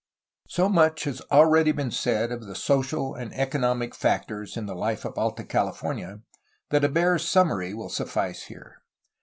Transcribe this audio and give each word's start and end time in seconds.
So 0.47 0.67
much 0.67 1.03
has 1.03 1.21
already 1.31 1.71
been 1.71 1.91
said 1.91 2.31
of 2.31 2.45
the 2.47 2.55
social 2.55 3.13
and 3.13 3.31
economic 3.35 3.93
factors 3.93 4.57
in 4.57 4.65
the 4.65 4.73
life 4.73 5.05
of 5.05 5.15
Alta 5.15 5.43
CaUfornia, 5.43 6.23
that 6.71 6.83
a 6.83 6.89
bare 6.89 7.19
summary 7.19 7.75
will 7.75 7.89
suffice 7.89 8.45
here. 8.45 8.81